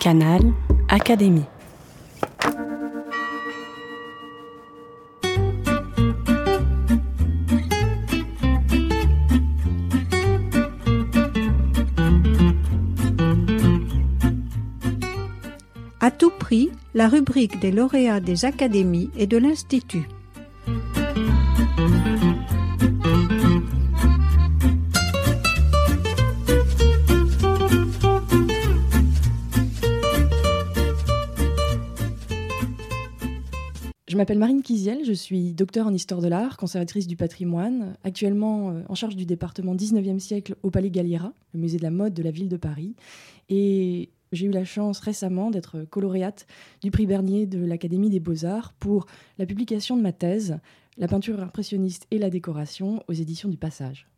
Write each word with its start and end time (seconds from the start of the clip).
Canal 0.00 0.40
Académie. 0.88 1.44
À 16.00 16.10
tout 16.10 16.30
prix, 16.30 16.70
la 16.94 17.06
rubrique 17.06 17.60
des 17.60 17.70
lauréats 17.70 18.20
des 18.20 18.46
académies 18.46 19.10
et 19.18 19.26
de 19.26 19.36
l'Institut. 19.36 20.08
M'appelle 34.20 34.38
Marine 34.38 34.60
Kiziel, 34.60 35.02
je 35.06 35.14
suis 35.14 35.54
docteur 35.54 35.86
en 35.86 35.94
histoire 35.94 36.20
de 36.20 36.28
l'art, 36.28 36.58
conservatrice 36.58 37.06
du 37.06 37.16
patrimoine, 37.16 37.96
actuellement 38.04 38.70
euh, 38.70 38.82
en 38.90 38.94
charge 38.94 39.16
du 39.16 39.24
département 39.24 39.74
19e 39.74 40.18
siècle 40.18 40.56
au 40.62 40.70
Palais 40.70 40.90
Galliera, 40.90 41.32
le 41.54 41.60
musée 41.60 41.78
de 41.78 41.82
la 41.82 41.90
mode 41.90 42.12
de 42.12 42.22
la 42.22 42.30
ville 42.30 42.50
de 42.50 42.58
Paris. 42.58 42.94
Et 43.48 44.10
j'ai 44.32 44.44
eu 44.44 44.50
la 44.50 44.66
chance 44.66 45.00
récemment 45.00 45.50
d'être 45.50 45.86
coloréate 45.88 46.46
du 46.82 46.90
prix 46.90 47.06
Bernier 47.06 47.46
de 47.46 47.64
l'Académie 47.64 48.10
des 48.10 48.20
Beaux-Arts 48.20 48.74
pour 48.78 49.06
la 49.38 49.46
publication 49.46 49.96
de 49.96 50.02
ma 50.02 50.12
thèse, 50.12 50.58
La 50.98 51.08
peinture 51.08 51.40
impressionniste 51.40 52.06
et 52.10 52.18
la 52.18 52.28
décoration 52.28 53.02
aux 53.08 53.14
éditions 53.14 53.48
du 53.48 53.56
Passage. 53.56 54.09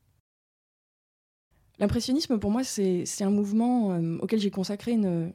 L'impressionnisme, 1.78 2.38
pour 2.38 2.50
moi, 2.50 2.62
c'est 2.64 3.22
un 3.22 3.30
mouvement 3.30 3.92
euh, 3.92 4.18
auquel 4.18 4.38
j'ai 4.38 4.50
consacré 4.50 4.92
une, 4.92 5.32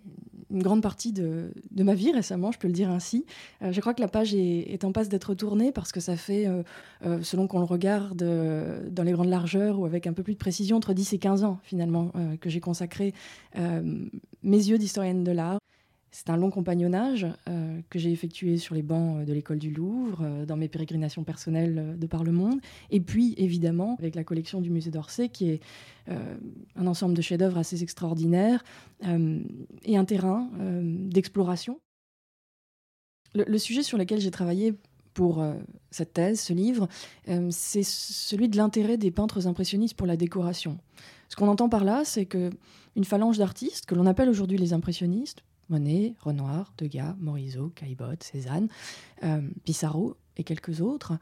grande 0.50 0.82
partie 0.82 1.12
de, 1.12 1.52
ma 1.76 1.94
vie 1.94 2.14
récemment, 2.14 2.54
je 2.54 2.60
peux 2.60 2.68
le 2.68 2.74
dire 2.74 2.90
ainsi. 2.90 3.26
Euh, 3.62 3.74
je 3.74 3.82
crois 3.82 3.94
que 3.94 4.00
la 4.00 4.08
page 4.08 4.34
est, 4.34 4.84
en 4.86 4.94
passe 4.94 5.10
d'être 5.10 5.34
tournée 5.34 5.74
parce 5.74 5.92
que 5.92 6.00
ça 6.00 6.16
fait, 6.16 6.48
euh, 6.48 7.22
selon 7.22 7.48
qu'on 7.48 7.60
le 7.60 7.66
regarde 7.66 8.24
dans 8.90 9.04
les 9.04 9.12
grandes 9.12 9.30
largeurs 9.30 9.80
ou 9.80 9.86
avec 9.86 10.08
un 10.08 10.14
peu 10.14 10.24
plus 10.24 10.34
de 10.34 10.40
précision, 10.40 10.78
entre 10.78 10.94
10 10.94 11.14
et 11.14 11.18
15 11.20 11.44
ans 11.44 11.60
finalement 11.64 12.14
que 12.40 12.50
j'ai 12.50 12.62
consacré 12.62 13.14
mes 13.56 14.10
yeux 14.44 14.78
d'historienne 14.78 15.24
de 15.24 15.32
l'art. 15.32 15.60
C'est 16.18 16.32
un 16.32 16.38
long 16.38 16.50
compagnonnage 16.50 17.28
euh, 17.48 17.80
que 17.92 18.00
j'ai 18.00 18.12
effectué 18.12 18.58
sur 18.58 18.74
les 18.74 18.82
bancs 18.82 19.24
de 19.24 19.32
l'école 19.34 19.60
du 19.60 19.70
Louvre, 19.70 20.22
euh, 20.24 20.48
dans 20.48 20.58
mes 20.58 20.68
pérégrinations 20.68 21.24
personnelles 21.24 21.96
de 21.96 22.08
par 22.08 22.24
le 22.24 22.32
monde, 22.32 22.60
et 22.90 23.00
puis 23.00 23.36
évidemment 23.38 23.96
avec 24.00 24.16
la 24.16 24.24
collection 24.24 24.60
du 24.60 24.72
musée 24.72 24.90
d'Orsay, 24.90 25.30
qui 25.30 25.52
est 25.52 25.62
euh, 26.10 26.36
un 26.76 26.88
ensemble 26.88 27.14
de 27.14 27.22
chefs-d'œuvre 27.22 27.60
assez 27.60 27.84
extraordinaires 27.84 28.64
et 29.84 29.96
un 29.96 30.06
terrain 30.06 30.50
d'exploration. 30.82 31.80
Le, 33.36 33.44
le, 33.44 33.58
sujet 33.60 33.84
sur 33.84 34.00
lequel 34.00 34.20
j'ai 34.20 34.32
travaillé 34.32 34.74
pour 35.14 35.46
cette 35.92 36.14
thèse, 36.14 36.42
ce 36.42 36.52
livre, 36.52 36.88
c'est 37.52 37.84
celui 37.84 38.50
de 38.50 38.58
l'intérêt 38.58 38.98
des 38.98 39.12
peintres 39.12 39.46
impressionnistes 39.46 39.94
pour 39.94 40.08
la 40.08 40.18
décoration. 40.18 40.80
Ce 41.30 41.36
qu'on 41.36 41.48
entend 41.48 41.70
par 41.70 41.84
là, 41.84 42.04
c'est 42.06 42.26
que 42.26 42.50
une 42.96 43.04
phalange 43.04 43.38
d'artistes 43.38 43.86
que 43.86 43.94
l'on 43.94 44.08
appelle 44.08 44.30
aujourd'hui 44.30 44.58
les 44.58 44.74
impressionnistes 44.74 45.44
Monet, 45.70 46.16
Renoir, 46.20 46.74
Degas, 46.78 47.16
Morisot, 47.20 47.70
Caillebotte, 47.70 48.24
Cézanne, 48.24 48.68
euh, 49.24 49.42
Pissarro 49.66 50.16
et 50.38 50.44
quelques 50.44 50.82
autres, 50.82 51.18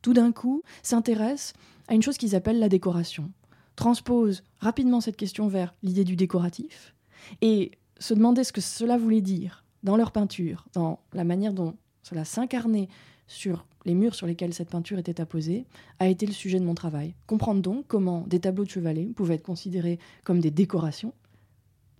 tout 0.00 0.12
d'un 0.12 0.32
coup 0.32 0.62
s'intéressent 0.82 1.54
à 1.88 1.94
une 1.94 2.02
chose 2.02 2.18
qu'ils 2.18 2.34
appellent 2.34 2.58
la 2.58 2.68
décoration, 2.68 3.30
transposent 3.76 4.42
rapidement 4.58 5.00
cette 5.00 5.16
question 5.16 5.48
vers 5.48 5.74
l'idée 5.82 6.04
du 6.04 6.16
décoratif 6.16 6.94
et 7.40 7.72
se 7.98 8.14
demandaient 8.14 8.44
ce 8.44 8.52
que 8.52 8.60
cela 8.60 8.98
voulait 8.98 9.20
dire 9.20 9.64
dans 9.82 9.96
leur 9.96 10.12
peinture, 10.12 10.66
dans 10.74 11.00
la 11.12 11.24
manière 11.24 11.52
dont 11.52 11.74
cela 12.02 12.24
s'incarnait 12.24 12.88
sur 13.26 13.64
les 13.84 13.94
murs 13.94 14.14
sur 14.14 14.26
lesquels 14.26 14.54
cette 14.54 14.70
peinture 14.70 14.98
était 14.98 15.20
apposée, 15.20 15.64
a 15.98 16.08
été 16.08 16.26
le 16.26 16.32
sujet 16.32 16.60
de 16.60 16.64
mon 16.64 16.74
travail. 16.74 17.14
Comprendre 17.26 17.62
donc 17.62 17.86
comment 17.88 18.24
des 18.26 18.40
tableaux 18.40 18.64
de 18.64 18.70
chevalet 18.70 19.06
pouvaient 19.06 19.34
être 19.34 19.42
considérés 19.42 19.98
comme 20.24 20.40
des 20.40 20.50
décorations 20.50 21.12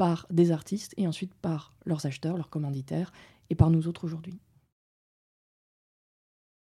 par 0.02 0.26
des 0.30 0.50
artistes 0.50 0.94
et 0.96 1.06
ensuite 1.06 1.32
par 1.32 1.74
leurs 1.86 2.06
acheteurs, 2.06 2.36
leurs 2.36 2.50
commanditaires 2.50 3.12
et 3.50 3.54
par 3.54 3.70
nous 3.70 3.86
autres 3.86 4.02
aujourd'hui. 4.02 4.36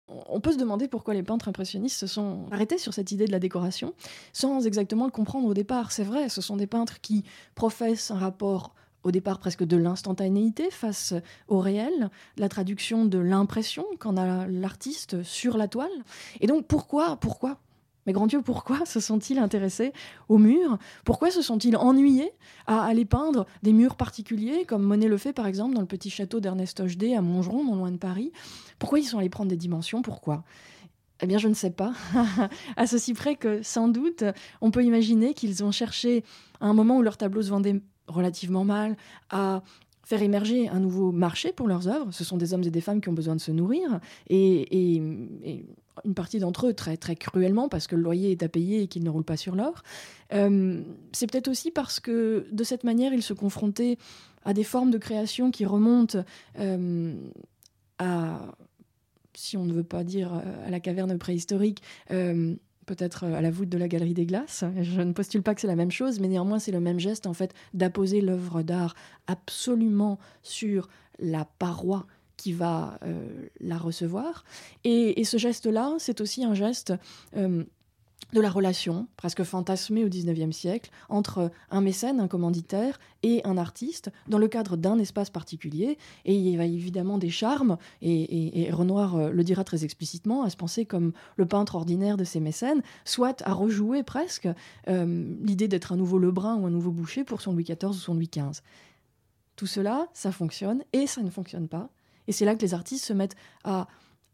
On 0.06 0.38
peut 0.38 0.52
se 0.52 0.56
demander 0.56 0.86
pourquoi 0.86 1.14
les 1.14 1.24
peintres 1.24 1.48
impressionnistes 1.48 1.98
se 1.98 2.06
sont 2.06 2.46
arrêtés 2.52 2.78
sur 2.78 2.94
cette 2.94 3.10
idée 3.10 3.26
de 3.26 3.32
la 3.32 3.40
décoration 3.40 3.92
sans 4.32 4.68
exactement 4.68 5.04
le 5.04 5.10
comprendre 5.10 5.48
au 5.48 5.54
départ. 5.54 5.90
C'est 5.90 6.04
vrai, 6.04 6.28
ce 6.28 6.40
sont 6.40 6.56
des 6.56 6.68
peintres 6.68 7.00
qui 7.00 7.24
professent 7.56 8.12
un 8.12 8.18
rapport 8.18 8.76
au 9.02 9.10
départ 9.10 9.40
presque 9.40 9.64
de 9.64 9.76
l'instantanéité 9.76 10.70
face 10.70 11.12
au 11.48 11.58
réel, 11.58 12.10
la 12.36 12.48
traduction 12.48 13.04
de 13.04 13.18
l'impression 13.18 13.84
qu'en 13.98 14.16
a 14.16 14.46
l'artiste 14.46 15.24
sur 15.24 15.56
la 15.56 15.66
toile. 15.66 15.90
Et 16.40 16.46
donc 16.46 16.68
pourquoi, 16.68 17.16
pourquoi 17.16 17.58
mais 18.06 18.12
grand 18.12 18.26
Dieu, 18.26 18.42
pourquoi 18.42 18.84
se 18.84 19.00
sont-ils 19.00 19.38
intéressés 19.38 19.92
aux 20.28 20.38
murs 20.38 20.78
Pourquoi 21.04 21.30
se 21.30 21.42
sont-ils 21.42 21.76
ennuyés 21.76 22.32
à 22.66 22.84
aller 22.84 23.04
peindre 23.04 23.46
des 23.62 23.72
murs 23.72 23.96
particuliers, 23.96 24.64
comme 24.66 24.82
Monet 24.82 25.08
le 25.08 25.16
fait 25.16 25.32
par 25.32 25.46
exemple 25.46 25.74
dans 25.74 25.80
le 25.80 25.86
petit 25.86 26.10
château 26.10 26.40
d'Ernest 26.40 26.80
Hochdé 26.80 27.14
à 27.14 27.22
Montgeron, 27.22 27.64
non 27.64 27.76
loin 27.76 27.90
de 27.90 27.96
Paris? 27.96 28.32
Pourquoi 28.78 28.98
ils 28.98 29.04
sont 29.04 29.18
allés 29.18 29.28
prendre 29.28 29.50
des 29.50 29.56
dimensions? 29.56 30.02
Pourquoi? 30.02 30.44
Eh 31.20 31.26
bien, 31.26 31.38
je 31.38 31.48
ne 31.48 31.54
sais 31.54 31.70
pas. 31.70 31.92
à 32.76 32.86
ceci 32.86 33.14
près 33.14 33.36
que, 33.36 33.62
sans 33.62 33.88
doute, 33.88 34.24
on 34.60 34.70
peut 34.70 34.84
imaginer 34.84 35.32
qu'ils 35.32 35.62
ont 35.64 35.70
cherché, 35.70 36.24
à 36.60 36.66
un 36.66 36.74
moment 36.74 36.98
où 36.98 37.02
leurs 37.02 37.16
tableaux 37.16 37.42
se 37.42 37.50
vendaient 37.50 37.80
relativement 38.08 38.64
mal, 38.64 38.96
à 39.30 39.62
faire 40.04 40.22
émerger 40.22 40.68
un 40.68 40.80
nouveau 40.80 41.12
marché 41.12 41.52
pour 41.52 41.68
leurs 41.68 41.88
œuvres. 41.88 42.12
Ce 42.12 42.24
sont 42.24 42.36
des 42.36 42.54
hommes 42.54 42.62
et 42.64 42.70
des 42.70 42.80
femmes 42.80 43.00
qui 43.00 43.08
ont 43.08 43.14
besoin 43.14 43.36
de 43.36 43.40
se 43.40 43.52
nourrir. 43.52 44.00
Et, 44.28 44.96
une 46.04 46.14
partie 46.14 46.40
d'entre 46.40 46.66
eux 46.66 46.74
très, 46.74 46.96
très 46.96 47.14
cruellement 47.14 47.68
parce 47.68 47.86
que 47.86 47.94
le 47.94 48.02
loyer 48.02 48.32
est 48.32 48.42
à 48.42 48.48
payer 48.48 48.82
et 48.82 48.88
qu'ils 48.88 49.04
ne 49.04 49.10
roulent 49.10 49.24
pas 49.24 49.36
sur 49.36 49.54
l'or. 49.54 49.84
Euh, 50.32 50.82
c'est 51.12 51.30
peut-être 51.30 51.46
aussi 51.46 51.70
parce 51.70 52.00
que 52.00 52.48
de 52.50 52.64
cette 52.64 52.82
manière, 52.82 53.12
ils 53.12 53.22
se 53.22 53.32
confrontaient 53.32 53.96
à 54.44 54.54
des 54.54 54.64
formes 54.64 54.90
de 54.90 54.98
création 54.98 55.52
qui 55.52 55.64
remontent 55.64 56.18
euh, 56.58 57.14
à, 58.00 58.56
si 59.34 59.56
on 59.56 59.64
ne 59.64 59.72
veut 59.72 59.84
pas 59.84 60.02
dire 60.02 60.32
à 60.66 60.70
la 60.70 60.80
caverne 60.80 61.16
préhistorique, 61.18 61.82
euh, 62.10 62.56
peut-être 62.86 63.24
à 63.24 63.40
la 63.40 63.50
voûte 63.50 63.68
de 63.68 63.78
la 63.78 63.88
galerie 63.88 64.14
des 64.14 64.26
glaces. 64.26 64.64
Je 64.80 65.00
ne 65.00 65.12
postule 65.12 65.42
pas 65.42 65.54
que 65.54 65.60
c'est 65.60 65.66
la 65.66 65.76
même 65.76 65.90
chose, 65.90 66.20
mais 66.20 66.28
néanmoins 66.28 66.58
c'est 66.58 66.72
le 66.72 66.80
même 66.80 67.00
geste 67.00 67.26
en 67.26 67.34
fait 67.34 67.54
d'apposer 67.72 68.20
l'œuvre 68.20 68.62
d'art 68.62 68.94
absolument 69.26 70.18
sur 70.42 70.88
la 71.18 71.44
paroi 71.44 72.06
qui 72.36 72.52
va 72.52 72.98
euh, 73.04 73.46
la 73.60 73.78
recevoir. 73.78 74.44
Et, 74.82 75.20
et 75.20 75.24
ce 75.24 75.36
geste-là, 75.36 75.94
c'est 75.98 76.20
aussi 76.20 76.44
un 76.44 76.54
geste 76.54 76.92
euh, 77.36 77.64
de 78.32 78.40
la 78.40 78.50
relation, 78.50 79.06
presque 79.16 79.42
fantasmée 79.42 80.04
au 80.04 80.08
XIXe 80.08 80.54
siècle, 80.54 80.90
entre 81.08 81.50
un 81.70 81.80
mécène, 81.80 82.20
un 82.20 82.28
commanditaire 82.28 82.98
et 83.22 83.40
un 83.44 83.56
artiste, 83.56 84.10
dans 84.28 84.38
le 84.38 84.48
cadre 84.48 84.76
d'un 84.76 84.98
espace 84.98 85.30
particulier. 85.30 85.98
Et 86.24 86.34
il 86.34 86.48
y 86.48 86.58
a 86.58 86.64
évidemment 86.64 87.18
des 87.18 87.30
charmes, 87.30 87.76
et, 88.02 88.68
Renoir 88.72 89.16
euh, 89.16 89.30
le 89.30 89.44
dira 89.44 89.64
très 89.64 89.84
explicitement, 89.84 90.42
à 90.42 90.50
se 90.50 90.56
penser 90.56 90.84
comme 90.84 91.12
le 91.36 91.46
peintre 91.46 91.74
ordinaire 91.74 92.16
de 92.16 92.24
ces 92.24 92.40
mécènes, 92.40 92.82
soit 93.04 93.42
à 93.42 93.52
rejouer 93.52 94.02
presque 94.02 94.48
euh, 94.88 95.36
l'idée 95.42 95.68
d'être 95.68 95.92
un 95.92 95.96
nouveau 95.96 96.18
Lebrun 96.18 96.56
ou 96.56 96.66
un 96.66 96.70
nouveau 96.70 96.90
Boucher 96.90 97.24
pour 97.24 97.40
son 97.40 97.52
Louis 97.52 97.64
XIV 97.64 97.90
ou 97.90 97.92
son 97.92 98.14
Louis 98.14 98.30
XV. 98.32 98.62
Tout 99.56 99.66
cela, 99.66 100.08
ça 100.12 100.32
fonctionne, 100.32 100.82
et 100.92 101.06
ça 101.06 101.22
ne 101.22 101.30
fonctionne 101.30 101.68
pas. 101.68 101.88
Et 102.26 102.32
c'est 102.32 102.44
là 102.44 102.54
que 102.54 102.62
les 102.62 102.74
artistes 102.74 103.04
se 103.04 103.12
mettent 103.12 103.36
à 103.64 103.86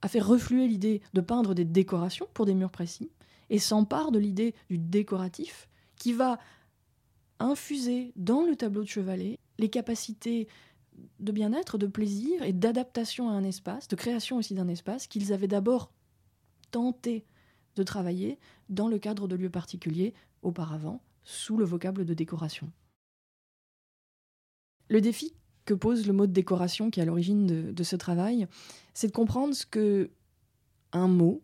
faire 0.06 0.26
refluer 0.26 0.66
l'idée 0.66 1.02
de 1.12 1.20
peindre 1.20 1.54
des 1.54 1.64
décorations 1.64 2.26
pour 2.32 2.46
des 2.46 2.54
murs 2.54 2.70
précis 2.70 3.10
et 3.50 3.58
s'emparent 3.58 4.12
de 4.12 4.18
l'idée 4.18 4.54
du 4.70 4.78
décoratif 4.78 5.68
qui 5.96 6.12
va 6.12 6.38
infuser 7.38 8.12
dans 8.16 8.44
le 8.44 8.56
tableau 8.56 8.82
de 8.82 8.88
chevalet 8.88 9.38
les 9.58 9.68
capacités 9.68 10.48
de 11.18 11.32
bien-être, 11.32 11.78
de 11.78 11.86
plaisir 11.86 12.42
et 12.42 12.52
d'adaptation 12.52 13.28
à 13.28 13.32
un 13.32 13.44
espace, 13.44 13.88
de 13.88 13.96
création 13.96 14.36
aussi 14.36 14.54
d'un 14.54 14.68
espace 14.68 15.06
qu'ils 15.06 15.32
avaient 15.32 15.48
d'abord 15.48 15.90
tenté 16.70 17.24
de 17.76 17.82
travailler 17.82 18.38
dans 18.68 18.88
le 18.88 18.98
cadre 18.98 19.28
de 19.28 19.36
lieux 19.36 19.50
particuliers 19.50 20.14
auparavant 20.42 21.02
sous 21.24 21.56
le 21.56 21.64
vocable 21.64 22.04
de 22.04 22.14
décoration. 22.14 22.70
Le 24.88 25.00
défi 25.00 25.34
que 25.64 25.74
pose 25.74 26.06
le 26.06 26.12
mot 26.12 26.26
de 26.26 26.32
décoration 26.32 26.90
qui 26.90 27.00
est 27.00 27.04
à 27.04 27.06
l'origine 27.06 27.46
de, 27.46 27.72
de, 27.72 27.82
ce 27.82 27.96
travail, 27.96 28.46
c'est 28.92 29.06
de 29.06 29.12
comprendre 29.12 29.54
ce 29.54 29.64
que 29.64 30.10
un 30.92 31.06
mot 31.06 31.42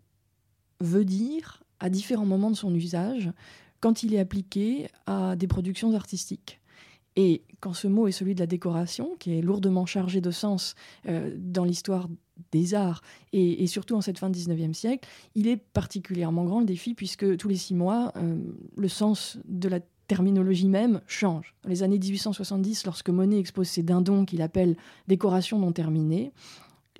veut 0.81 1.05
dire 1.05 1.62
à 1.81 1.90
différents 1.90 2.26
moments 2.26 2.50
de 2.50 2.56
son 2.56 2.75
usage 2.75 3.31
quand 3.81 4.02
il 4.02 4.14
est 4.14 4.19
appliqué 4.19 4.88
à 5.06 5.37
des 5.37 5.46
productions 5.46 5.94
artistiques. 5.94 6.61
Et 7.17 7.43
quand 7.61 7.73
ce 7.73 7.88
mot 7.88 8.08
est 8.08 8.12
celui 8.12 8.34
de 8.34 8.40
la 8.40 8.46
décoration, 8.46 9.17
qui 9.19 9.38
est 9.38 9.40
lourdement 9.40 9.87
chargé 9.87 10.20
de 10.20 10.31
sens 10.31 10.75
euh, 11.08 11.34
dans 11.37 11.64
l'histoire 11.64 12.08
des 12.52 12.75
arts 12.75 13.00
et, 13.32 13.67
surtout 13.67 13.94
en 13.94 14.02
cette 14.02 14.19
fin 14.19 14.28
du 14.28 14.38
19e 14.38 14.75
siècle, 14.75 15.08
il 15.34 15.49
est 15.49 15.56
particulièrement 15.56 16.44
grand 16.44 16.61
le 16.61 16.67
défi 16.67 16.94
puisque 16.94 17.37
tous 17.38 17.49
les 17.49 17.56
six 17.56 17.75
mois, 17.75 18.12
euh, 18.17 18.37
le 18.76 18.88
sens 18.88 19.38
de 19.46 19.69
la 19.69 19.81
terminologie 20.06 20.69
même 20.69 21.00
change. 21.06 21.55
Dans 21.62 21.70
les 21.70 21.82
années 21.82 21.99
1870, 21.99 22.84
lorsque 22.84 23.08
Monet 23.08 23.38
expose 23.38 23.69
ses 23.69 23.82
dindons 23.82 24.25
qu'il 24.25 24.43
appelle 24.43 24.76
décorations 25.08 25.58
non 25.58 25.73
terminées, 25.73 26.32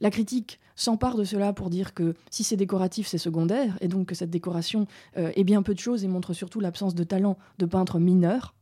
la 0.01 0.11
critique 0.11 0.59
s'empare 0.75 1.17
de 1.17 1.25
cela 1.25 1.53
pour 1.53 1.71
dire 1.71 1.95
que 1.95 2.15
si 2.31 2.45
c'est 2.45 2.57
décoratif, 2.57 3.07
c'est 3.07 3.19
secondaire, 3.19 3.79
et 3.81 3.89
donc 3.89 4.09
que 4.09 4.15
cette 4.15 4.31
décoration 4.31 4.87
euh, 5.17 5.33
est 5.35 5.45
bien 5.45 5.63
peu 5.63 5.75
de 5.75 5.79
choses 5.79 6.05
et 6.05 6.09
montre 6.09 6.35
surtout 6.35 6.61
l'absence 6.61 6.95
de 6.95 7.05
talent 7.05 7.39
de 7.59 7.67
peintre 7.67 7.99
mineur. 7.99 8.55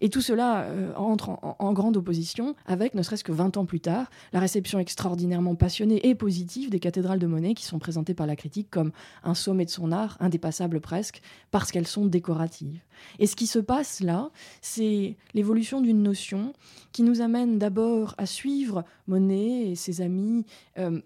Et 0.00 0.08
tout 0.08 0.20
cela 0.20 0.62
euh, 0.62 0.94
entre 0.94 1.38
en, 1.42 1.72
grande 1.72 1.96
opposition 1.96 2.54
avec, 2.66 2.94
ne 2.94 3.02
serait-ce 3.02 3.24
que 3.24 3.32
20 3.32 3.56
ans 3.56 3.66
plus 3.66 3.80
tard, 3.80 4.10
la 4.32 4.40
réception 4.40 4.78
extraordinairement 4.78 5.54
passionnée 5.54 6.06
et 6.06 6.14
positive 6.14 6.70
des 6.70 6.80
cathédrales 6.80 7.18
de 7.18 7.26
Monet 7.26 7.54
qui 7.54 7.64
sont 7.64 7.78
présentées 7.78 8.14
par 8.14 8.26
la 8.26 8.36
critique 8.36 8.68
comme 8.70 8.92
un 9.24 9.34
sommet 9.34 9.64
de 9.64 9.70
son 9.70 9.92
art, 9.92 10.16
indépassable 10.20 10.80
presque, 10.80 11.20
parce 11.50 11.72
qu'elles 11.72 11.86
sont 11.86 12.06
décoratives. 12.06 12.80
Et 13.18 13.26
ce 13.26 13.36
qui 13.36 13.46
se 13.46 13.58
passe 13.58 14.00
là, 14.00 14.30
c'est 14.60 15.16
l'évolution 15.34 15.80
d'une 15.80 16.02
notion 16.02 16.52
qui 16.92 17.02
nous 17.02 17.20
amène 17.20 17.58
d'abord 17.58 18.14
à 18.18 18.26
suivre 18.26 18.84
Monet 19.06 19.70
et 19.70 19.74
ses 19.74 20.00
amis, 20.00 20.44
euh, 20.78 21.00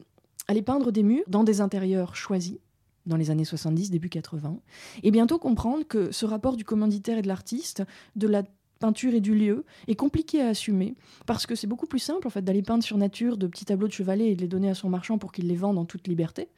à 0.48 0.54
les 0.54 0.62
peindre 0.62 0.92
des 0.92 1.02
murs 1.02 1.24
dans 1.28 1.44
des 1.44 1.60
intérieurs 1.60 2.16
choisis 2.16 2.58
dans 3.06 3.17
les 3.17 3.31
années 3.31 3.44
70, 3.44 3.91
début 3.91 4.08
80, 4.08 4.58
et 5.02 5.11
bientôt 5.11 5.38
comprendre 5.38 5.87
que 5.87 6.12
ce 6.12 6.26
rapport 6.26 6.56
du 6.56 6.64
commanditaire 6.64 7.19
et 7.19 7.23
de 7.23 7.29
l'artiste, 7.29 7.82
de 8.17 8.26
la 8.26 8.43
peinture 8.79 9.14
et 9.14 9.20
du 9.20 9.35
lieu, 9.35 9.64
est 9.88 9.94
compliqué 9.94 10.41
à 10.41 10.49
assumer, 10.49 10.94
parce 11.26 11.47
que 11.47 11.55
c'est 11.55 11.67
beaucoup 11.67 11.87
plus 11.87 11.99
simple 11.99 12.26
en 12.26 12.31
fait 12.31 12.43
d'aller 12.43 12.62
peindre 12.62 12.82
sur 12.82 12.97
nature 12.97 13.37
de 13.37 13.47
petits 13.47 13.67
tableaux 13.67 13.88
de 13.88 13.93
chevalet 13.93 14.31
et 14.31 14.37
de 14.37 14.41
les 14.41 14.49
donner 14.49 14.70
à 14.70 14.75
son 14.75 14.88
marchand 14.88 15.19
pour 15.19 15.32
qu'il 15.32 15.47
les 15.47 15.56
vende 15.56 15.79
en 15.79 15.85
toute 15.85 16.08
liberté. 16.08 16.49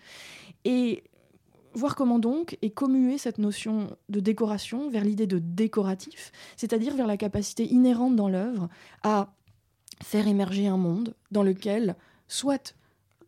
Et 0.65 1.05
voir 1.75 1.97
comment 1.97 2.19
donc 2.19 2.59
est 2.62 2.71
commuer 2.71 3.19
cette 3.19 3.38
notion 3.38 3.97
de 4.09 4.21
décoration 4.21 4.91
vers 4.91 5.05
l'idée 5.05 5.27
de 5.27 5.38
décoratif, 5.38 6.33
c'est-à-dire 6.56 6.95
vers 6.95 7.06
la 7.06 7.17
capacité 7.17 7.67
inhérente 7.67 8.17
dans 8.17 8.29
l'œuvre 8.29 8.69
à 9.03 9.35
faire 10.03 10.29
émerger 10.29 10.67
un 10.67 10.77
monde 10.77 11.15
dans 11.31 11.43
lequel 11.43 11.97
soit 12.29 12.75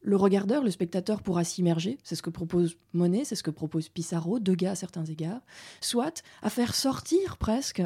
le 0.05 0.17
regardeur, 0.17 0.63
le 0.63 0.71
spectateur 0.71 1.23
pourra 1.23 1.45
s'immerger, 1.45 1.99
c'est 2.05 2.15
ce 2.15 2.23
que 2.23 2.29
propose 2.29 2.77
Monet, 2.93 3.25
c'est 3.25 3.37
ce 3.37 3.43
que 3.43 3.51
propose 3.51 3.89
Pissarro, 3.89 4.39
Degas 4.39 4.73
à 4.73 4.75
certains 4.75 5.05
égards, 5.07 5.41
soit 5.81 6.23
à 6.43 6.51
faire 6.51 6.75
sortir 6.75 7.39
presque 7.39 7.83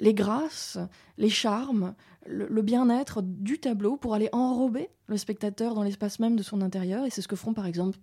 les 0.00 0.12
grâces, 0.12 0.78
les 1.18 1.30
charmes, 1.30 1.94
le, 2.26 2.62
bien-être 2.62 3.22
du 3.22 3.60
tableau 3.60 3.96
pour 3.96 4.14
aller 4.14 4.28
enrober 4.32 4.88
le 5.06 5.16
spectateur 5.16 5.74
dans 5.74 5.84
l'espace 5.84 6.18
même 6.18 6.34
de 6.34 6.42
son 6.42 6.62
intérieur, 6.62 7.04
et 7.04 7.10
c'est 7.10 7.22
ce 7.22 7.28
que 7.28 7.36
feront 7.36 7.54
par 7.54 7.66
exemple 7.66 7.98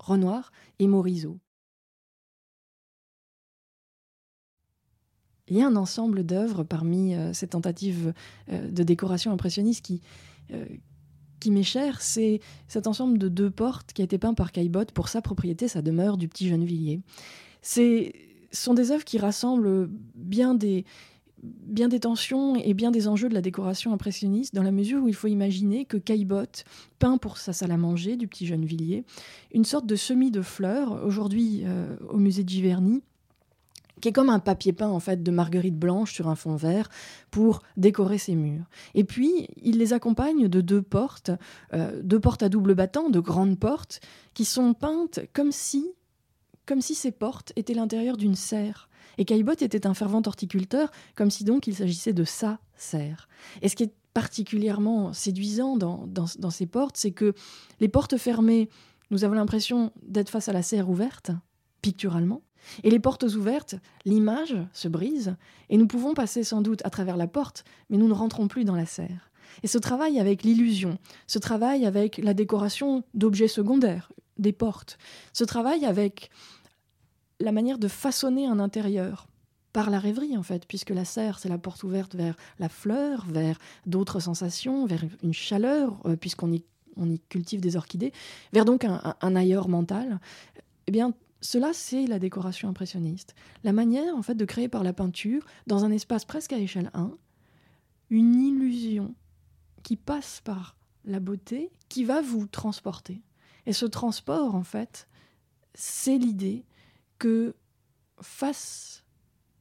Renoir 0.00 0.50
et 0.80 0.88
Morisot. 0.88 1.38
Il 5.46 5.56
y 5.56 5.62
a 5.62 5.68
un 5.68 5.76
ensemble 5.76 6.24
d'œuvres 6.24 6.64
parmi 6.64 7.14
euh, 7.14 7.32
ces 7.32 7.46
tentatives 7.46 8.12
euh, 8.50 8.68
de 8.70 8.82
décoration 8.82 9.30
impressionniste 9.30 9.84
qui, 9.84 10.00
euh, 10.52 10.64
qui 11.44 11.50
m'est 11.50 11.62
cher, 11.62 12.00
c'est 12.00 12.40
cet 12.68 12.86
ensemble 12.86 13.18
de 13.18 13.28
deux 13.28 13.50
portes 13.50 13.92
qui 13.92 14.00
a 14.00 14.04
été 14.06 14.16
peint 14.16 14.32
par 14.32 14.50
Caillebotte 14.50 14.92
pour 14.92 15.10
sa 15.10 15.20
propriété, 15.20 15.68
sa 15.68 15.82
demeure 15.82 16.16
du 16.16 16.26
petit 16.26 16.48
Gennevilliers. 16.48 17.00
Ce 17.60 18.10
sont 18.50 18.72
des 18.72 18.92
œuvres 18.92 19.04
qui 19.04 19.18
rassemblent 19.18 19.90
bien 20.14 20.54
des, 20.54 20.86
bien 21.42 21.88
des 21.88 22.00
tensions 22.00 22.56
et 22.56 22.72
bien 22.72 22.90
des 22.90 23.08
enjeux 23.08 23.28
de 23.28 23.34
la 23.34 23.42
décoration 23.42 23.92
impressionniste, 23.92 24.54
dans 24.54 24.62
la 24.62 24.72
mesure 24.72 25.02
où 25.02 25.08
il 25.08 25.14
faut 25.14 25.26
imaginer 25.26 25.84
que 25.84 25.98
Caillebotte 25.98 26.64
peint 26.98 27.18
pour 27.18 27.36
sa 27.36 27.52
salle 27.52 27.72
à 27.72 27.76
manger 27.76 28.16
du 28.16 28.26
petit 28.26 28.46
Gennevilliers 28.46 29.04
une 29.52 29.66
sorte 29.66 29.84
de 29.84 29.96
semis 29.96 30.30
de 30.30 30.40
fleurs, 30.40 31.04
aujourd'hui 31.04 31.60
euh, 31.64 31.94
au 32.08 32.16
musée 32.16 32.42
de 32.42 32.48
Giverny, 32.48 33.02
qui 34.00 34.08
est 34.08 34.12
comme 34.12 34.28
un 34.28 34.38
papier 34.38 34.72
peint 34.72 34.88
en 34.88 35.00
fait 35.00 35.22
de 35.22 35.30
marguerite 35.30 35.78
blanche 35.78 36.12
sur 36.12 36.28
un 36.28 36.34
fond 36.34 36.56
vert 36.56 36.88
pour 37.30 37.62
décorer 37.76 38.18
ses 38.18 38.34
murs. 38.34 38.64
Et 38.94 39.04
puis 39.04 39.48
il 39.62 39.78
les 39.78 39.92
accompagne 39.92 40.48
de 40.48 40.60
deux 40.60 40.82
portes, 40.82 41.30
euh, 41.72 42.00
deux 42.02 42.20
portes 42.20 42.42
à 42.42 42.48
double 42.48 42.74
battant, 42.74 43.10
de 43.10 43.20
grandes 43.20 43.58
portes, 43.58 44.00
qui 44.34 44.44
sont 44.44 44.74
peintes 44.74 45.20
comme 45.32 45.52
si, 45.52 45.86
comme 46.66 46.80
si 46.80 46.94
ces 46.94 47.12
portes 47.12 47.52
étaient 47.56 47.74
l'intérieur 47.74 48.16
d'une 48.16 48.34
serre. 48.34 48.88
Et 49.16 49.24
Caillebotte 49.24 49.62
était 49.62 49.86
un 49.86 49.94
fervent 49.94 50.22
horticulteur, 50.26 50.90
comme 51.14 51.30
si 51.30 51.44
donc 51.44 51.66
il 51.66 51.74
s'agissait 51.74 52.12
de 52.12 52.24
sa 52.24 52.58
serre. 52.76 53.28
Et 53.62 53.68
ce 53.68 53.76
qui 53.76 53.84
est 53.84 53.94
particulièrement 54.12 55.12
séduisant 55.12 55.76
dans, 55.76 56.06
dans 56.06 56.50
ces 56.50 56.66
portes, 56.66 56.96
c'est 56.96 57.10
que 57.10 57.34
les 57.80 57.88
portes 57.88 58.16
fermées, 58.16 58.68
nous 59.10 59.24
avons 59.24 59.34
l'impression 59.34 59.92
d'être 60.02 60.30
face 60.30 60.48
à 60.48 60.52
la 60.52 60.62
serre 60.62 60.88
ouverte, 60.88 61.30
picturalement, 61.82 62.42
et 62.82 62.90
les 62.90 62.98
portes 62.98 63.22
ouvertes, 63.22 63.76
l'image 64.04 64.56
se 64.72 64.88
brise, 64.88 65.36
et 65.70 65.76
nous 65.76 65.86
pouvons 65.86 66.14
passer 66.14 66.44
sans 66.44 66.60
doute 66.60 66.84
à 66.84 66.90
travers 66.90 67.16
la 67.16 67.26
porte, 67.26 67.64
mais 67.90 67.96
nous 67.96 68.08
ne 68.08 68.14
rentrons 68.14 68.48
plus 68.48 68.64
dans 68.64 68.76
la 68.76 68.86
serre. 68.86 69.30
Et 69.62 69.66
ce 69.66 69.78
travail 69.78 70.18
avec 70.18 70.42
l'illusion, 70.42 70.98
ce 71.26 71.38
travail 71.38 71.86
avec 71.86 72.18
la 72.18 72.34
décoration 72.34 73.04
d'objets 73.14 73.48
secondaires, 73.48 74.12
des 74.38 74.52
portes, 74.52 74.98
ce 75.32 75.44
travail 75.44 75.84
avec 75.84 76.30
la 77.40 77.52
manière 77.52 77.78
de 77.78 77.88
façonner 77.88 78.46
un 78.46 78.58
intérieur, 78.58 79.26
par 79.74 79.90
la 79.90 79.98
rêverie 79.98 80.38
en 80.38 80.42
fait, 80.44 80.66
puisque 80.66 80.90
la 80.90 81.04
serre, 81.04 81.38
c'est 81.40 81.48
la 81.48 81.58
porte 81.58 81.82
ouverte 81.82 82.14
vers 82.14 82.36
la 82.60 82.70
fleur, 82.70 83.26
vers 83.28 83.58
d'autres 83.86 84.20
sensations, 84.20 84.86
vers 84.86 85.04
une 85.22 85.34
chaleur, 85.34 86.00
euh, 86.06 86.16
puisqu'on 86.16 86.52
y, 86.52 86.64
cultive 87.28 87.60
des 87.60 87.74
orchidées, 87.74 88.12
vers 88.52 88.64
donc 88.64 88.84
un, 88.84 89.16
un 89.20 89.36
ailleurs 89.36 89.68
mental. 89.68 90.20
Eh 90.86 90.92
bien, 90.92 91.12
cela, 91.40 91.72
c'est 91.72 92.06
la 92.06 92.18
décoration 92.18 92.68
impressionniste. 92.68 93.34
La 93.64 93.72
manière, 93.72 94.16
en 94.16 94.22
fait, 94.22 94.34
de 94.34 94.44
créer 94.44 94.68
par 94.68 94.82
la 94.82 94.92
peinture, 94.92 95.44
dans 95.66 95.84
un 95.84 95.90
espace 95.90 96.24
presque 96.24 96.52
à 96.52 96.58
échelle 96.58 96.90
1, 96.94 97.12
une 98.10 98.34
illusion 98.40 99.14
qui 99.82 99.96
passe 99.96 100.40
par 100.42 100.76
la 101.04 101.20
beauté, 101.20 101.70
qui 101.88 102.04
va 102.04 102.22
vous 102.22 102.46
transporter. 102.46 103.20
Et 103.66 103.72
ce 103.72 103.86
transport, 103.86 104.54
en 104.54 104.64
fait, 104.64 105.08
c'est 105.74 106.18
l'idée 106.18 106.64
que 107.18 107.54
face 108.20 109.04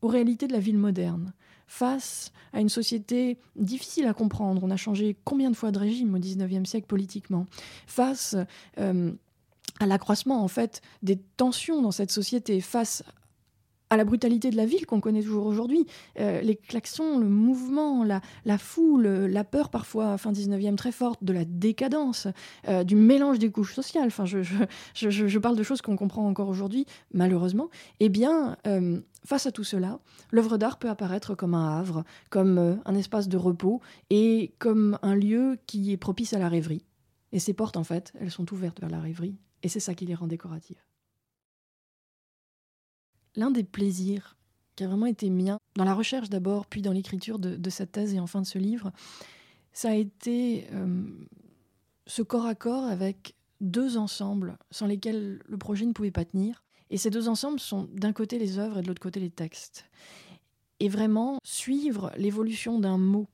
aux 0.01 0.07
réalités 0.07 0.47
de 0.47 0.53
la 0.53 0.59
ville 0.59 0.77
moderne, 0.77 1.33
face 1.67 2.31
à 2.51 2.61
une 2.61 2.69
société 2.69 3.39
difficile 3.55 4.05
à 4.05 4.13
comprendre, 4.13 4.63
on 4.63 4.69
a 4.69 4.77
changé 4.77 5.17
combien 5.23 5.49
de 5.49 5.55
fois 5.55 5.71
de 5.71 5.79
régime 5.79 6.13
au 6.13 6.19
XIXe 6.19 6.69
siècle 6.69 6.87
politiquement, 6.87 7.47
face 7.87 8.35
euh, 8.77 9.11
à 9.79 9.85
l'accroissement 9.85 10.43
en 10.43 10.47
fait 10.47 10.81
des 11.01 11.17
tensions 11.17 11.81
dans 11.81 11.91
cette 11.91 12.11
société 12.11 12.61
face 12.61 13.03
à 13.93 13.97
la 13.97 14.05
brutalité 14.05 14.49
de 14.49 14.57
la 14.57 14.65
ville 14.65 14.87
qu'on 14.87 14.99
connaît 14.99 15.21
toujours 15.21 15.45
aujourd'hui, 15.45 15.85
euh, 16.19 16.41
les 16.41 16.55
klaxons, 16.55 17.19
le 17.19 17.27
mouvement, 17.27 18.03
la, 18.03 18.57
foule, 18.57 19.05
la 19.05 19.43
peur 19.43 19.69
parfois, 19.69 20.17
fin 20.17 20.31
19e 20.31 20.75
très 20.75 20.91
forte, 20.91 21.23
de 21.23 21.31
la 21.31 21.45
décadence, 21.45 22.27
euh, 22.67 22.83
du 22.83 22.95
mélange 22.95 23.37
des 23.37 23.51
couches 23.51 23.75
sociales, 23.75 24.07
enfin 24.07 24.25
je, 24.25 24.41
je, 24.41 24.55
je, 24.95 25.27
je 25.27 25.39
parle 25.39 25.55
de 25.55 25.61
choses 25.61 25.83
qu'on 25.83 25.95
comprend 25.95 26.27
encore 26.27 26.49
aujourd'hui, 26.49 26.87
malheureusement, 27.13 27.69
eh 27.99 28.09
bien, 28.09 28.57
euh, 28.65 28.99
face 29.25 29.45
à 29.45 29.51
tout 29.51 29.63
cela, 29.63 29.99
l'œuvre 30.31 30.57
d'art 30.57 30.79
peut 30.79 30.89
apparaître 30.89 31.35
comme 31.35 31.53
un 31.53 31.77
havre, 31.77 32.03
comme 32.31 32.81
un 32.83 32.95
espace 32.95 33.27
de 33.27 33.37
repos 33.37 33.79
et 34.09 34.55
comme 34.57 34.97
un 35.03 35.13
lieu 35.13 35.59
qui 35.67 35.91
est 35.91 35.97
propice 35.97 36.33
à 36.33 36.39
la 36.39 36.49
rêverie. 36.49 36.83
Et 37.31 37.39
ces 37.39 37.53
portes, 37.53 37.77
en 37.77 37.83
fait, 37.83 38.11
elles 38.19 38.31
sont 38.31 38.51
ouvertes 38.53 38.79
vers 38.79 38.89
la 38.89 38.99
rêverie. 38.99 39.35
Et 39.63 39.69
c'est 39.69 39.79
ça 39.79 39.95
qui 39.95 40.05
les 40.05 40.15
rend 40.15 40.27
décoratives. 40.27 40.83
L'un 43.35 43.49
des 43.49 43.63
plaisirs 43.63 44.37
qui 44.75 44.83
a 44.83 44.87
vraiment 44.87 45.05
été 45.05 45.29
mien, 45.29 45.57
dans 45.75 45.85
la 45.85 45.93
recherche 45.93 46.29
d'abord, 46.29 46.67
puis 46.67 46.81
dans 46.81 46.91
l'écriture 46.91 47.39
de, 47.39 47.69
cette 47.69 47.93
thèse 47.93 48.13
et 48.13 48.19
enfin 48.19 48.41
de 48.41 48.45
ce 48.45 48.57
livre, 48.57 48.91
ça 49.71 49.89
a 49.89 49.95
été 49.95 50.67
euh, 50.71 51.03
ce 52.05 52.21
corps 52.21 52.45
à 52.45 52.55
corps 52.55 52.85
avec 52.85 53.35
deux 53.61 53.97
ensembles 53.97 54.57
sans 54.71 54.87
lesquels 54.87 55.41
le 55.45 55.57
projet 55.57 55.85
ne 55.85 55.93
pouvait 55.93 56.11
pas 56.11 56.25
tenir. 56.25 56.63
Et 56.89 56.97
ces 56.97 57.09
deux 57.09 57.27
ensembles 57.27 57.59
sont 57.59 57.87
d'un 57.93 58.13
côté 58.13 58.37
les 58.37 58.59
œuvres 58.59 58.79
et 58.79 58.81
de 58.81 58.87
l'autre 58.87 59.01
côté 59.01 59.19
les 59.19 59.29
textes. 59.29 59.85
Et 60.79 60.89
vraiment 60.89 61.39
suivre 61.43 62.11
l'évolution 62.17 62.79
d'un 62.79 62.97
mot 62.97 63.27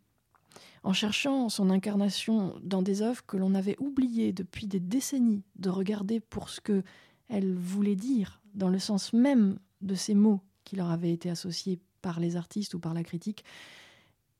en 0.90 0.94
cherchant 0.94 1.50
son 1.50 1.70
incarnation 1.70 2.60
dans 2.64 2.82
des 2.82 3.04
œuvres 3.04 3.24
que 3.24 3.38
l'on 3.38 3.54
avait 3.54 3.76
oublié 3.78 4.34
depuis 4.34 4.66
des 4.66 4.80
décennies 4.80 5.44
de 5.56 5.70
regarder 5.70 6.20
pour 6.20 6.50
ce 6.50 6.60
que 6.62 6.82
elles 7.28 7.54
voulaient 7.54 7.96
dire, 7.96 8.42
dans 8.56 8.70
le 8.70 8.80
sens 8.80 9.14
même 9.14 9.60
de 9.82 9.94
ces 9.94 10.16
mots 10.16 10.42
qui 10.64 10.76
leur 10.78 10.90
avaient 10.90 11.14
été 11.14 11.30
associés 11.30 11.80
par 12.02 12.20
les 12.20 12.38
artistes 12.38 12.74
ou 12.74 12.80
par 12.80 12.96
la 12.96 13.04
critique, 13.04 13.46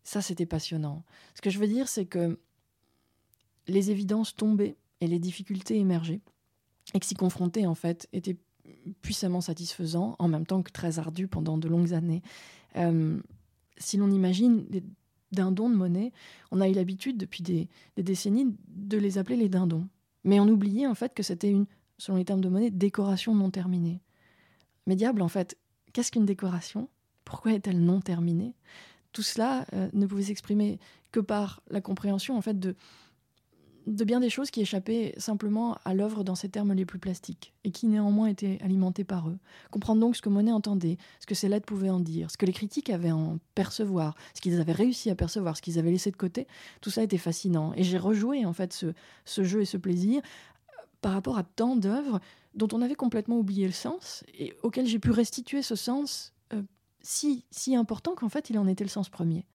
ça 0.04 0.24
c'était 0.24 0.48
passionnant. 0.48 1.04
Ce 1.36 1.42
que 1.42 1.52
je 1.52 1.60
veux 1.60 1.68
dire, 1.68 1.88
c'est 1.88 2.08
que 2.08 2.40
les 3.68 3.92
évidences 3.92 4.36
tombaient 4.36 4.76
et 5.02 5.08
les 5.08 5.20
difficultés 5.20 5.78
émergeaient, 5.78 6.22
et 6.96 7.00
que 7.00 7.06
s'y 7.06 7.14
confronter, 7.14 7.68
en 7.68 7.76
fait, 7.76 8.10
était 8.12 8.38
puissamment 9.04 9.42
satisfaisant, 9.42 10.16
en 10.18 10.28
même 10.28 10.48
temps 10.48 10.64
que 10.64 10.72
très 10.72 10.98
ardu 10.98 11.28
pendant 11.28 11.60
de 11.60 11.68
longues 11.68 11.94
années. 11.94 12.24
Euh, 12.76 13.22
si 13.78 13.98
l'on 13.98 14.10
imagine 14.10 14.66
dindons 15.32 15.70
de 15.70 15.76
monnaie, 15.76 16.12
on 16.52 16.62
a 16.62 16.70
eu 16.70 16.74
l'habitude 16.74 17.18
depuis 17.18 17.44
des, 17.44 17.70
décennies 17.98 18.56
de 18.68 18.98
les 18.98 19.18
appeler 19.18 19.36
les 19.36 19.50
dindons. 19.50 19.88
Mais 20.24 20.40
on 20.40 20.48
oubliait 20.48 20.88
en 20.88 20.96
fait 20.96 21.14
que 21.14 21.24
c'était 21.24 21.50
une, 21.50 21.66
selon 21.98 22.18
les 22.18 22.26
termes 22.26 22.42
de 22.42 22.50
monnaie, 22.50 22.72
décoration 22.72 23.36
non 23.36 23.52
terminée. 23.52 24.02
Mais 24.88 24.96
diable, 24.96 25.22
en 25.22 25.28
fait, 25.28 25.58
qu'est-ce 25.94 26.12
qu'une 26.12 26.26
décoration? 26.26 26.90
Pourquoi 27.26 27.54
est-elle 27.54 27.80
non 27.80 28.02
terminée? 28.02 28.56
Tout 29.12 29.22
cela 29.22 29.66
euh, 29.74 29.90
ne 29.94 30.06
pouvait 30.06 30.24
s'exprimer 30.24 30.80
que 31.12 31.20
par 31.20 31.62
la 31.70 31.82
compréhension 31.82 32.38
en 32.38 32.42
fait 32.42 32.60
de 32.60 32.76
de 33.88 34.04
bien 34.04 34.20
des 34.20 34.30
choses 34.30 34.52
qui 34.52 34.62
échappaient 34.62 35.14
simplement 35.18 35.78
à 35.86 35.94
l'œuvre 35.94 36.24
dans 36.24 36.36
ses 36.36 36.50
termes 36.50 36.74
les 36.74 36.86
plus 36.86 37.00
plastiques, 37.00 37.54
et 37.64 37.72
qui 37.72 37.88
néanmoins 37.88 38.28
étaient 38.28 38.60
alimentés 38.62 39.04
par 39.04 39.30
eux. 39.30 39.38
Comprendre 39.72 40.02
donc 40.02 40.16
ce 40.16 40.22
que 40.22 40.30
Monet 40.30 40.52
entendait, 40.52 40.98
ce 41.20 41.26
que 41.26 41.36
ses 41.36 41.50
lettres 41.50 41.66
pouvaient 41.66 41.90
en 41.90 42.00
dire, 42.00 42.32
ce 42.32 42.38
que 42.38 42.46
les 42.46 42.54
critiques 42.54 42.90
avaient 42.90 43.12
en 43.12 43.40
percevoir, 43.56 44.16
ce 44.34 44.42
qu'ils 44.42 44.60
avaient 44.60 44.74
réussi 44.74 45.10
à 45.10 45.16
percevoir, 45.16 45.58
ce 45.58 45.62
qu'ils 45.62 45.80
avaient 45.80 45.92
laissé 45.92 46.12
de 46.12 46.18
côté, 46.18 46.48
tout 46.82 46.90
ça 46.90 47.04
était 47.04 47.18
fascinant. 47.18 47.74
Et 47.76 47.84
j'ai 47.84 47.98
rejoué 47.98 48.46
en 48.46 48.54
fait 48.54 48.74
ce, 48.74 49.44
jeu 49.44 49.62
et 49.62 49.66
ce 49.66 49.78
plaisir 49.78 50.22
euh, 50.22 50.82
par 51.02 51.14
rapport 51.14 51.38
à 51.38 51.44
tant 51.44 51.76
d'œuvres 51.76 52.20
dont 52.56 52.68
on 52.74 52.82
avait 52.82 52.96
complètement 52.96 53.38
oublié 53.38 53.66
le 53.66 53.74
sens, 53.74 54.24
et 54.38 54.54
auxquelles 54.64 54.88
j'ai 54.88 55.00
pu 55.00 55.12
restituer 55.12 55.62
ce 55.62 55.76
sens 55.76 56.34
euh, 56.54 56.62
si, 57.02 57.46
si 57.52 57.76
important 57.76 58.16
qu'en 58.16 58.30
fait 58.30 58.50
il 58.50 58.58
en 58.60 58.68
était 58.68 58.84
le 58.84 58.90
sens 58.90 59.10
premier. 59.10 59.46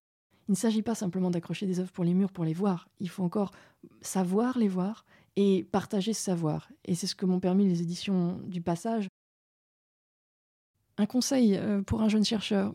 Il 0.47 0.51
ne 0.51 0.55
s'agit 0.55 0.83
pas 0.83 0.95
simplement 0.95 1.31
d'accrocher 1.31 1.65
des 1.65 1.79
œuvres 1.79 1.91
pour 1.91 2.03
les 2.03 2.13
murs 2.13 2.31
pour 2.31 2.45
les 2.45 2.53
voir. 2.53 2.87
Il 2.99 3.09
faut 3.09 3.23
encore 3.23 3.51
savoir 4.01 4.57
les 4.57 4.67
voir 4.67 5.05
et 5.35 5.63
partager 5.71 6.13
ce 6.13 6.21
savoir. 6.21 6.69
Et 6.85 6.95
c'est 6.95 7.07
ce 7.07 7.15
que 7.15 7.25
m'ont 7.25 7.39
permis 7.39 7.67
les 7.67 7.81
éditions 7.81 8.39
du 8.45 8.61
passage. 8.61 9.07
Un 10.97 11.05
conseil 11.07 11.57
euh, 11.57 11.81
pour 11.81 12.01
un 12.01 12.09
jeune 12.09 12.23
chercheur 12.23 12.73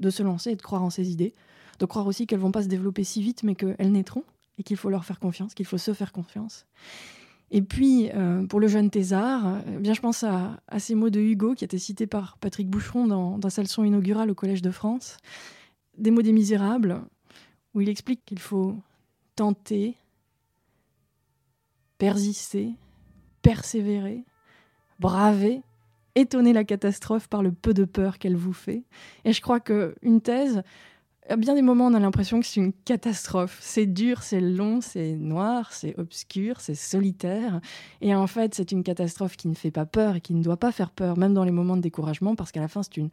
de 0.00 0.10
se 0.10 0.22
lancer 0.22 0.50
et 0.50 0.56
de 0.56 0.62
croire 0.62 0.82
en 0.82 0.90
ses 0.90 1.10
idées, 1.10 1.32
de 1.78 1.86
croire 1.86 2.06
aussi 2.06 2.26
qu'elles 2.26 2.40
vont 2.40 2.52
pas 2.52 2.64
se 2.64 2.68
développer 2.68 3.04
si 3.04 3.22
vite, 3.22 3.44
mais 3.44 3.54
qu'elles 3.54 3.92
naîtront 3.92 4.24
et 4.58 4.62
qu'il 4.62 4.76
faut 4.76 4.90
leur 4.90 5.04
faire 5.04 5.20
confiance, 5.20 5.54
qu'il 5.54 5.64
faut 5.64 5.78
se 5.78 5.94
faire 5.94 6.12
confiance. 6.12 6.66
Et 7.50 7.62
puis, 7.62 8.10
euh, 8.14 8.46
pour 8.46 8.60
le 8.60 8.66
jeune 8.66 8.90
Thésard, 8.90 9.60
eh 9.66 9.78
bien, 9.78 9.92
je 9.92 10.00
pense 10.00 10.24
à, 10.24 10.58
ces 10.78 10.94
mots 10.94 11.10
de 11.10 11.20
Hugo 11.20 11.54
qui 11.54 11.64
étaient 11.64 11.78
cités 11.78 12.06
par 12.06 12.38
Patrick 12.38 12.68
Boucheron 12.68 13.06
dans, 13.06 13.38
dans 13.38 13.50
sa 13.50 13.62
leçon 13.62 13.84
inaugurale 13.84 14.30
au 14.30 14.34
Collège 14.34 14.62
de 14.62 14.70
France. 14.70 15.18
Des 15.98 16.10
mots 16.10 16.22
des 16.22 16.32
Misérables, 16.32 17.00
où 17.74 17.80
il 17.80 17.88
explique 17.88 18.24
qu'il 18.24 18.38
faut 18.38 18.76
tenter, 19.36 19.96
persister, 21.98 22.70
persévérer, 23.42 24.24
braver, 24.98 25.62
étonner 26.14 26.52
la 26.52 26.64
catastrophe 26.64 27.28
par 27.28 27.42
le 27.42 27.52
peu 27.52 27.74
de 27.74 27.84
peur 27.84 28.18
qu'elle 28.18 28.36
vous 28.36 28.52
fait. 28.52 28.84
Et 29.24 29.32
je 29.32 29.40
crois 29.40 29.60
qu'une 29.60 30.20
thèse, 30.20 30.62
à 31.28 31.36
bien 31.36 31.54
des 31.54 31.62
moments, 31.62 31.86
on 31.86 31.94
a 31.94 32.00
l'impression 32.00 32.40
que 32.40 32.46
c'est 32.46 32.60
une 32.60 32.72
catastrophe. 32.72 33.58
C'est 33.62 33.86
dur, 33.86 34.22
c'est 34.22 34.40
long, 34.40 34.80
c'est 34.80 35.12
noir, 35.12 35.72
c'est 35.72 35.98
obscur, 35.98 36.60
c'est 36.60 36.74
solitaire. 36.74 37.60
Et 38.00 38.14
en 38.14 38.26
fait, 38.26 38.54
c'est 38.54 38.72
une 38.72 38.82
catastrophe 38.82 39.36
qui 39.36 39.48
ne 39.48 39.54
fait 39.54 39.70
pas 39.70 39.86
peur 39.86 40.16
et 40.16 40.20
qui 40.20 40.34
ne 40.34 40.42
doit 40.42 40.56
pas 40.56 40.72
faire 40.72 40.90
peur, 40.90 41.16
même 41.16 41.34
dans 41.34 41.44
les 41.44 41.52
moments 41.52 41.76
de 41.76 41.82
découragement, 41.82 42.34
parce 42.34 42.52
qu'à 42.52 42.60
la 42.60 42.68
fin, 42.68 42.82
c'est 42.82 42.96
une 42.96 43.10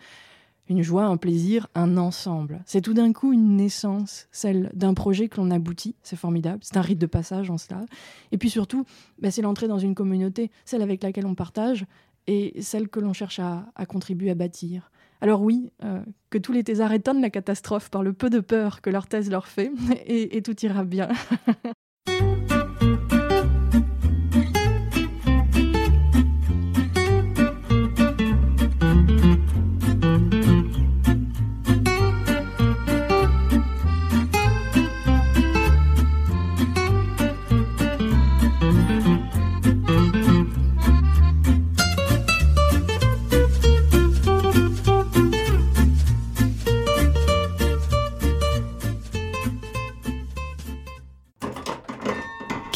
une 0.70 0.84
joie, 0.84 1.06
un 1.06 1.18
plaisir, 1.18 1.68
un 1.76 1.98
ensemble. 1.98 2.62
C'est 2.66 2.82
tout 2.82 2.94
d'un 2.94 3.12
coup 3.12 3.34
une 3.34 3.58
naissance, 3.58 4.28
celle 4.32 4.72
d'un 4.74 4.94
projet 4.94 5.28
que 5.28 5.38
l'on 5.38 5.52
aboutit, 5.52 5.96
c'est 6.04 6.16
formidable, 6.16 6.60
c'est 6.62 6.78
un 6.78 6.82
rite 6.82 7.00
de 7.00 7.08
passage 7.08 7.50
en 7.50 7.58
cela. 7.58 7.86
Et 8.32 8.38
puis 8.38 8.50
surtout, 8.50 8.86
bah, 9.20 9.32
c'est 9.32 9.42
l'entrée 9.42 9.68
dans 9.68 9.80
une 9.80 9.96
communauté, 9.96 10.52
celle 10.66 10.84
avec 10.84 11.04
laquelle 11.04 11.26
on 11.26 11.36
partage 11.36 11.86
et 12.28 12.62
celle 12.62 12.88
que 12.88 13.00
l'on 13.00 13.14
cherche 13.14 13.40
à, 13.40 13.66
contribuer 13.88 14.30
à 14.30 14.36
bâtir. 14.36 14.92
Alors 15.22 15.42
oui, 15.42 15.72
euh, 15.84 16.02
que 16.30 16.38
tous 16.38 16.54
les 16.54 16.64
thésards 16.64 16.94
étonnent 16.94 17.22
la 17.22 17.30
catastrophe 17.30 17.90
par 17.90 18.04
le 18.04 18.14
peu 18.14 18.30
de 18.30 18.40
peur 18.40 18.82
que 18.82 18.90
leur 18.90 19.08
thèse 19.08 19.30
leur 19.30 19.48
fait, 19.48 19.72
et 20.06 20.42
tout 20.42 20.56
ira 20.64 20.84
bien. 20.84 21.10